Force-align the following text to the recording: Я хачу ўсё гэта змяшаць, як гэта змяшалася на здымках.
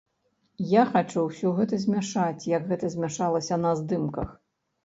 Я 0.81 0.85
хачу 0.95 1.25
ўсё 1.25 1.51
гэта 1.59 1.79
змяшаць, 1.85 2.47
як 2.57 2.67
гэта 2.73 2.91
змяшалася 2.97 3.63
на 3.67 3.77
здымках. 3.83 4.29